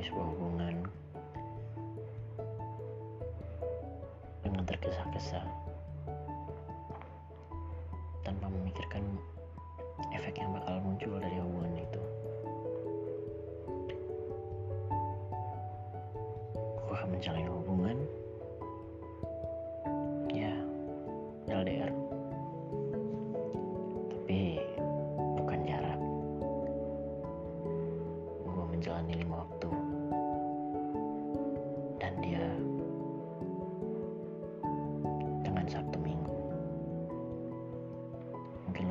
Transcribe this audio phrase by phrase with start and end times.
[0.00, 0.76] gue mengawali sebuah hubungan
[4.40, 5.44] dengan tergesa-gesa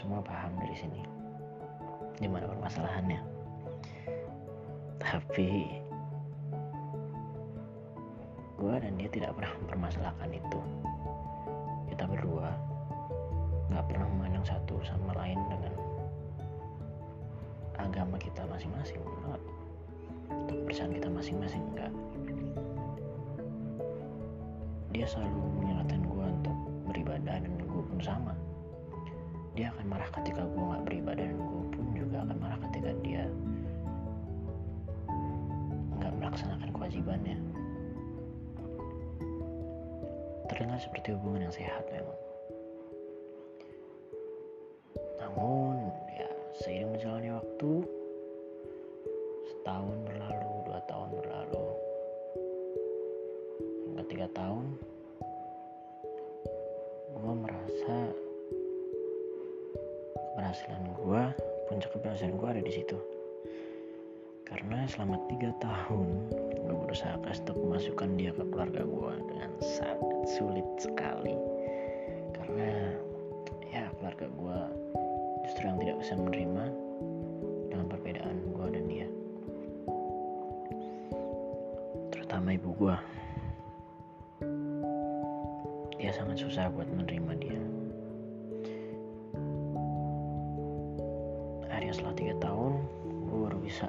[0.00, 1.04] semua paham dari sini
[2.16, 3.20] di mana permasalahannya.
[4.96, 5.76] Tapi
[8.56, 10.60] gue dan dia tidak pernah mempermasalahkan itu.
[11.92, 12.48] Kita berdua
[13.68, 15.76] nggak pernah memandang satu sama lain dengan
[17.76, 19.40] agama kita masing-masing, not
[20.48, 21.92] kepercayaan kita masing-masing enggak.
[24.96, 26.56] Dia selalu mengingatkan gue untuk
[26.88, 28.32] beribadah dan gue pun sama.
[29.60, 33.28] Dia akan marah ketika gue nggak beribadah dan gue pun juga akan marah ketika dia
[36.00, 37.36] nggak melaksanakan kewajibannya.
[40.48, 42.29] Terdengar seperti hubungan yang sehat memang.
[65.30, 66.26] Tiga tahun
[66.66, 71.38] gue berusaha keras untuk memasukkan dia ke keluarga gue dengan sangat sulit sekali.
[72.34, 72.70] Karena
[73.70, 74.58] ya keluarga gue
[75.46, 76.64] justru yang tidak bisa menerima
[77.70, 79.08] dengan perbedaan gue dan dia.
[82.10, 82.96] Terutama ibu gue.
[86.02, 87.62] Dia sangat susah buat menerima dia.
[91.70, 92.72] Akhirnya setelah tiga tahun,
[93.30, 93.86] gue baru bisa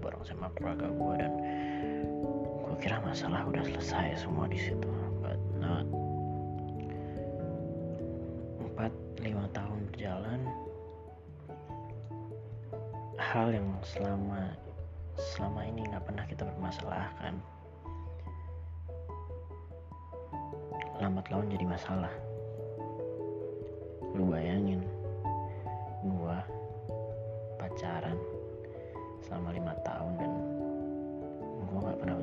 [0.00, 1.32] bareng sama keluarga gue dan
[2.64, 4.88] gue kira masalah udah selesai semua di situ,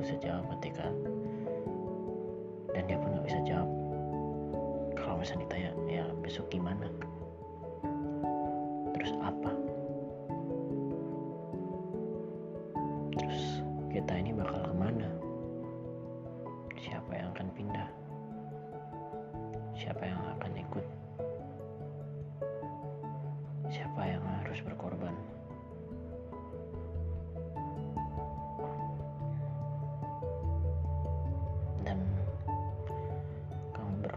[0.08, 0.88] bisa jawab ketika
[2.72, 3.68] dan dia pun nggak bisa jawab.
[4.96, 6.88] Kalau misalnya ditanya ya besok gimana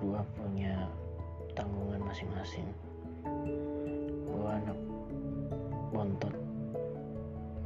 [0.02, 0.90] berdua punya
[1.54, 2.66] tanggungan masing-masing.
[4.34, 4.74] Gua anak
[5.94, 6.34] bontot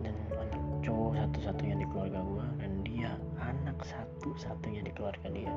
[0.03, 5.55] dan anak cowok satu-satunya di keluarga gua dan dia anak satu-satunya di keluarga dia.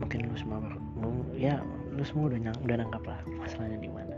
[0.00, 0.64] Mungkin lu semua
[1.36, 1.60] ya
[1.92, 4.16] lu semua udah udah nangkap lah masalahnya di mana.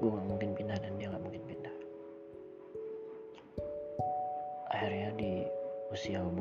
[0.00, 1.57] Gue gak mungkin pindah dan dia gak mungkin pindah
[6.08, 6.37] usia hubungan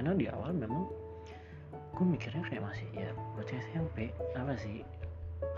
[0.00, 0.88] karena di awal memang
[1.92, 4.80] gue mikirnya kayak masih ya bocah SMP apa sih?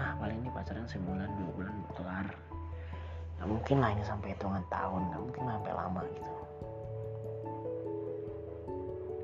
[0.03, 2.27] Ah paling ini pacaran sebulan dua bulan kelar.
[3.39, 6.33] Nggak mungkin lah ini sampai hitungan tahun nggak mungkin lah sampai lama gitu.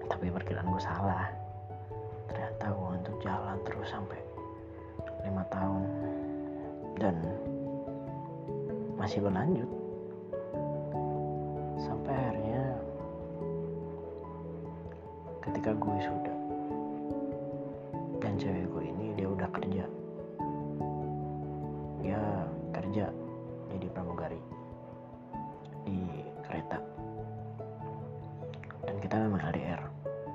[0.07, 1.27] Tapi perkiraan gue salah.
[2.31, 4.23] Ternyata gue untuk jalan terus sampai
[5.27, 5.83] lima tahun.
[6.95, 7.19] Dan
[8.95, 9.71] masih berlanjut.
[11.83, 12.68] Sampai akhirnya
[15.49, 16.37] ketika gue sudah
[18.21, 19.85] dan cewek gue ini dia udah kerja.
[22.05, 22.21] Dia
[22.77, 23.07] kerja
[23.73, 24.41] jadi pramugari
[25.89, 26.05] di
[26.45, 26.79] kereta.
[28.85, 29.83] Dan kita memang LDR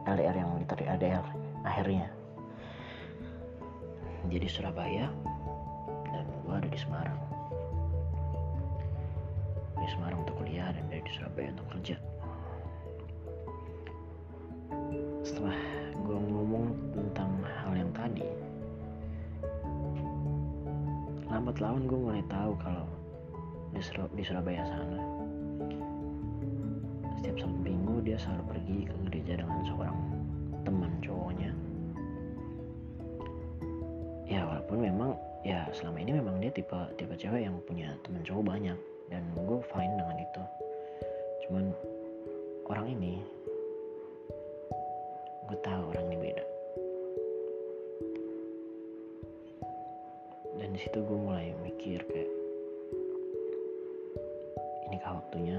[0.10, 1.26] LDR yang ditarik ADR
[1.62, 2.10] akhirnya.
[4.34, 5.14] Jadi Surabaya
[6.10, 7.20] dan gue ada di Semarang.
[9.78, 12.13] Di Semarang untuk kuliah dan dari Surabaya untuk kerja
[24.14, 25.02] di, Sur di Surabaya sana.
[27.18, 29.98] Setiap sabtu minggu dia selalu pergi ke gereja dengan seorang
[30.62, 31.52] teman cowoknya.
[34.30, 38.44] Ya walaupun memang ya selama ini memang dia tipe tipe cewek yang punya teman cowok
[38.46, 38.78] banyak
[39.10, 40.44] dan gue fine dengan itu.
[41.48, 41.66] Cuman
[42.70, 43.14] orang ini
[45.50, 46.46] gue tahu orang ini beda.
[50.62, 52.43] Dan di situ gue mulai mikir kayak
[54.94, 55.58] inikah waktunya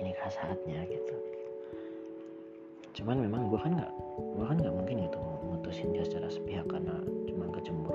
[0.00, 1.16] inikah saatnya gitu.
[2.96, 3.92] Cuman memang gue kan nggak
[4.40, 6.96] gue kan nggak mungkin gitu mutusin dia secara sepihak karena
[7.28, 7.89] cuman kecemburuan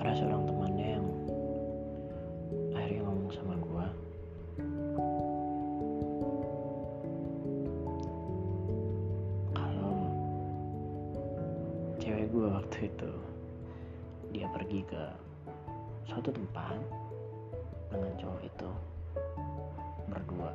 [0.00, 1.06] ada seorang temannya yang
[2.72, 3.86] akhirnya ngomong sama gue
[9.52, 9.96] kalau
[12.00, 13.12] cewek gue waktu itu
[14.32, 15.04] dia pergi ke
[16.08, 16.80] suatu tempat
[17.92, 18.70] dengan cowok itu
[20.08, 20.52] berdua.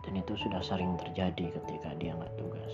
[0.00, 2.72] Dan itu sudah sering terjadi ketika dia nggak tugas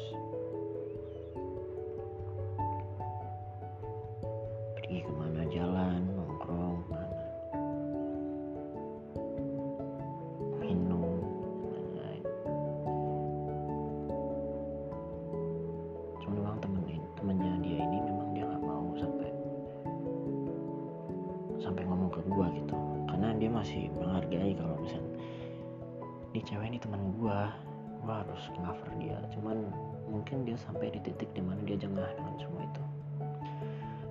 [26.77, 27.57] ini teman gua.
[28.05, 29.17] Gua harus cover dia.
[29.33, 29.73] Cuman
[30.13, 32.85] mungkin dia sampai di titik di mana dia jengah dengan semua itu.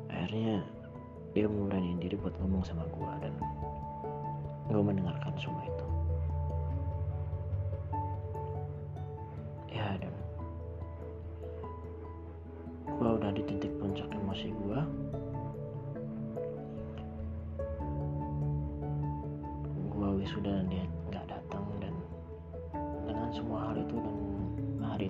[0.09, 0.65] Akhirnya
[1.37, 3.33] dia memberaniin diri buat ngomong sama gue dan
[4.65, 5.87] gue mendengarkan semua itu.
[9.69, 10.15] Ya dan
[12.97, 15.04] gue udah di titik puncak emosi gue gue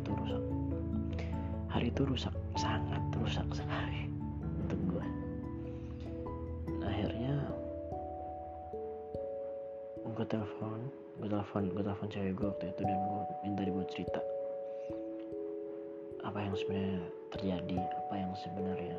[0.05, 0.43] itu rusak.
[1.73, 4.05] Hari itu rusak sangat rusak sekali
[4.61, 5.05] untuk gue
[6.85, 7.33] akhirnya
[10.05, 10.79] gue telepon
[11.17, 14.21] gue telepon gue telepon cewek gue waktu itu dan gue minta dibuat cerita.
[16.21, 17.01] Apa yang sebenarnya
[17.33, 18.97] terjadi apa yang sebenarnya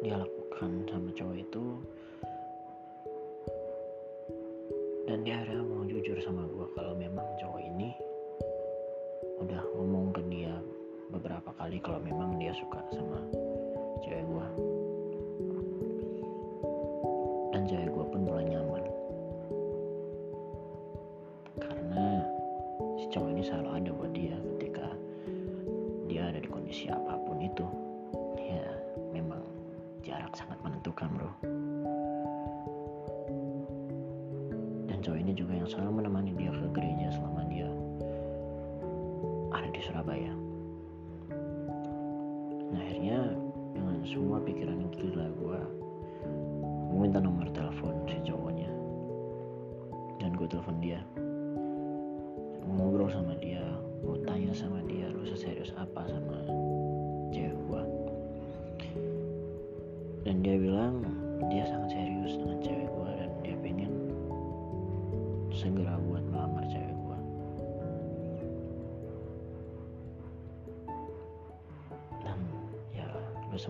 [0.00, 1.64] dia lakukan sama cowok itu.
[5.04, 7.92] Dan dia akhirnya mau jujur sama gue kalau memang cowok ini
[9.40, 10.52] udah ngomong ke dia
[11.08, 13.18] beberapa kali kalau memang dia suka sama
[14.04, 14.46] cewek gue
[17.50, 18.84] dan cewek gue pun mulai nyaman.
[21.60, 22.24] Karena
[22.96, 24.86] si cowok ini selalu ada buat dia ketika
[26.08, 27.66] dia ada di kondisi apa pun itu.
[28.38, 28.64] Ya
[29.12, 29.42] memang
[30.06, 31.30] jarak sangat menentukan bro.
[34.88, 36.89] Dan cowok ini juga yang selalu menemani dia ke gereja
[39.80, 40.32] di Surabaya.
[42.68, 43.32] Nah akhirnya
[43.72, 45.60] dengan semua pikiran gila gue
[46.92, 48.68] gue minta nomor telepon si cowoknya.
[50.20, 51.00] Dan gue telepon dia.
[52.60, 53.64] Gue ngobrol sama dia
[54.00, 56.40] gue tanya sama dia lu seserius apa sama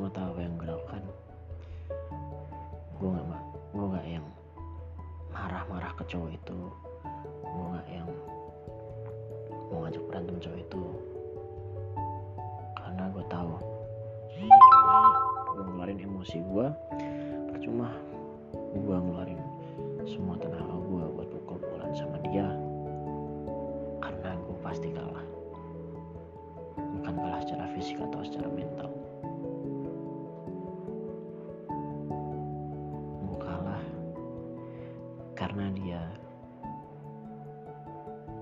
[0.00, 1.02] semua tahu apa yang gue lakukan
[2.96, 4.26] gue ma gue nggak yang
[5.28, 6.58] marah-marah ke cowok itu
[7.44, 8.08] gue nggak yang
[9.68, 10.82] mau ngajak berantem cowok itu.
[12.80, 13.52] Karena gue tahu
[15.52, 16.66] gue ngeluarin emosi gue
[17.52, 17.92] percuma
[18.56, 19.40] gue ngeluarin
[20.08, 22.48] semua tenaga gue buat pukul-pukulan sama dia.
[24.00, 25.28] Karena gue pasti kalah.
[26.80, 28.69] Bukan kalah secara fisik atau secara mental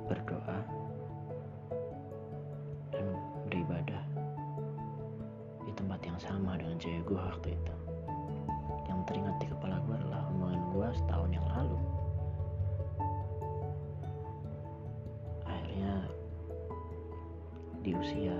[0.08, 0.58] berdoa
[2.90, 3.06] dan
[3.44, 4.02] beribadah
[5.68, 7.74] di tempat yang sama dengan cewek gue waktu itu.
[8.88, 11.78] Yang teringat di kepala gue adalah omongan gue setahun yang lalu.
[15.44, 15.92] Akhirnya
[17.84, 18.36] di usia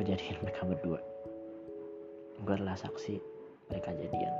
[0.00, 0.96] gue jadiin mereka berdua.
[2.40, 3.20] Gue adalah saksi
[3.68, 4.34] mereka jadian.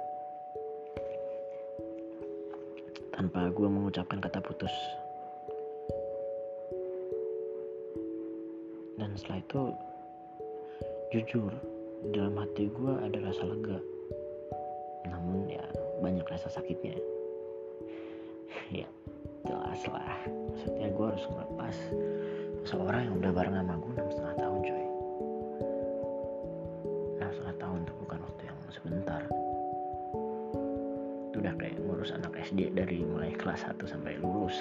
[3.12, 4.72] Tanpa gue mengucapkan kata putus.
[8.96, 9.62] Dan setelah itu
[11.12, 11.52] jujur
[12.16, 13.76] dalam hati gue ada rasa lega.
[15.12, 15.64] Namun ya
[16.00, 16.96] banyak rasa sakitnya.
[18.70, 18.86] Ya
[19.44, 20.14] jelas lah.
[20.30, 21.76] Maksudnya gue harus ngelepas
[22.70, 24.49] seorang yang udah bareng sama gue enam setengah tahun
[32.10, 34.58] ngurus anak SD dari mulai kelas 1 sampai lulus.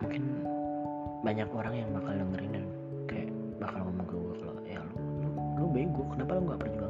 [0.00, 0.24] Mungkin
[1.20, 2.64] banyak orang yang bakal dengerin dan
[3.04, 3.28] kayak
[3.60, 5.28] bakal ngomong ke gue kalau ya lu lu,
[5.60, 6.85] lu bego kenapa lu nggak perjuangin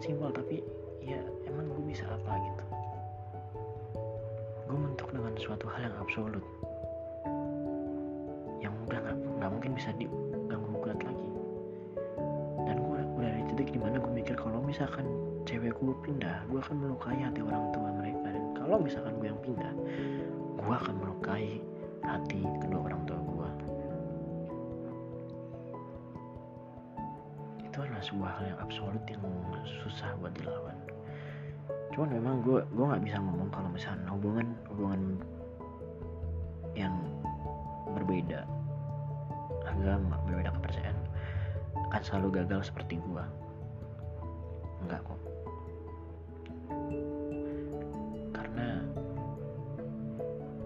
[0.00, 0.56] kedengaran simpel tapi
[1.04, 2.64] ya emang gue bisa apa gitu.
[4.68, 6.44] Gue mentok dengan suatu hal yang absolut.
[8.64, 11.28] Yang udah nggak nggak mungkin bisa diganggu gugat lagi.
[12.64, 15.04] Dan gue udah di titik di mana gue mikir kalau misalkan
[15.44, 18.26] cewek gue pindah gue akan melukai hati orang tua mereka.
[18.32, 19.72] Dan kalau misalkan gue yang pindah
[20.60, 21.60] gue akan melukai
[22.00, 23.19] hati kedua orang tua
[28.00, 29.22] sebuah hal yang absolut yang
[29.84, 30.76] susah buat dilawan.
[31.92, 35.00] Cuman memang gue gue nggak bisa ngomong kalau misalnya hubungan hubungan
[36.78, 36.94] yang
[37.92, 38.46] berbeda
[39.66, 40.98] agama berbeda kepercayaan
[41.90, 43.24] akan selalu gagal seperti gue
[44.86, 45.20] enggak kok.
[48.30, 48.68] Karena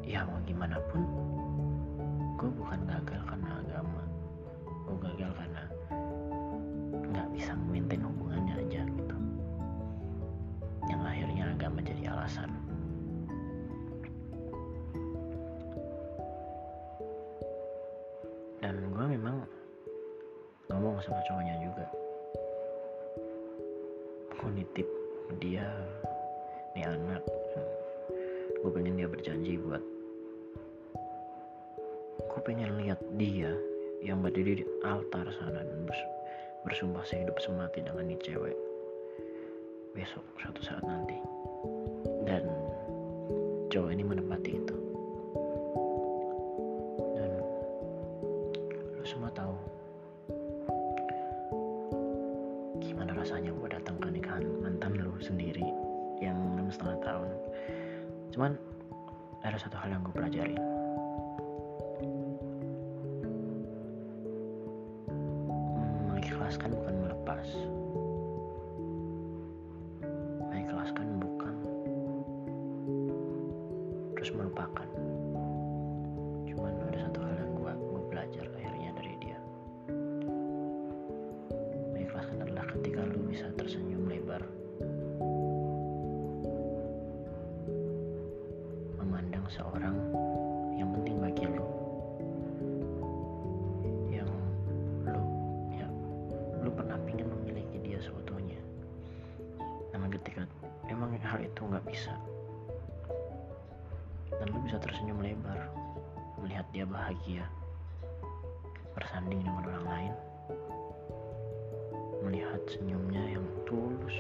[0.05, 1.03] ya mau gimana pun
[2.37, 4.03] gue bukan gagal karena agama.
[4.85, 5.63] Gue gagal karena
[25.45, 25.69] dia
[26.73, 27.21] nih anak.
[28.65, 29.85] Gue pengen dia berjanji buat
[32.25, 33.53] gue pengen lihat dia
[34.01, 36.13] yang berdiri di altar sana dan bers-
[36.65, 38.57] bersumpah sehidup semati dengan nih cewek
[39.93, 41.21] besok suatu saat nanti.
[42.25, 42.49] Dan
[43.69, 44.77] cowok ini menepati itu
[74.25, 74.89] terus melupakan
[106.75, 107.47] dia bahagia.
[108.99, 110.15] Bersanding dengan orang lain.
[112.27, 114.19] Melihat senyumnya yang tulus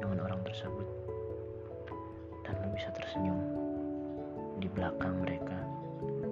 [0.00, 0.88] dengan orang tersebut.
[2.40, 3.36] Dan bisa tersenyum
[4.56, 5.60] di belakang mereka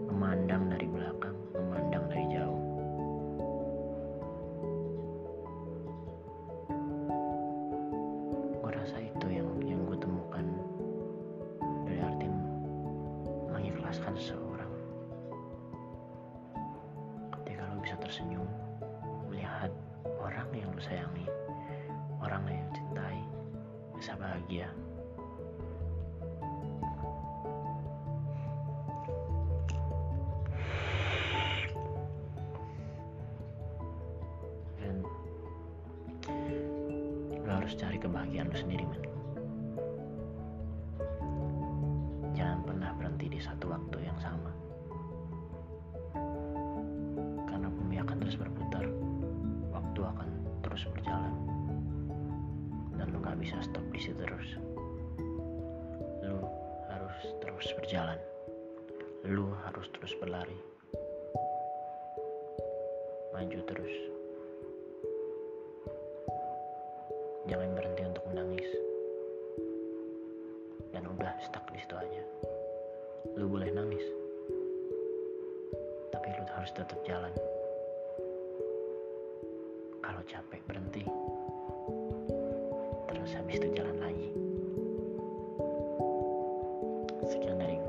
[0.09, 1.34] memandang dari belakang
[20.85, 21.25] sayangi
[22.21, 23.21] orang yang cintai
[23.97, 24.69] bisa bahagia.
[34.77, 35.01] Dan
[37.41, 39.04] lo harus cari kebahagiaan lo sendiri men
[57.45, 58.17] terus berjalan.
[59.29, 60.57] Lo harus terus berlari.
[63.37, 63.95] Maju terus.
[67.45, 68.69] Jangan berhenti untuk menangis.
[70.97, 72.23] Dan udah stuck di situ aja.
[73.37, 74.05] Lu boleh nangis.
[76.17, 77.33] Tapi lu harus tetap jalan.
[80.01, 81.05] Kalau capek berhenti.
[83.13, 84.44] Terus habis itu jalan lagi
[87.25, 87.84] sekian dari